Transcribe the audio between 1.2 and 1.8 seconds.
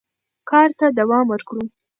ورکړو.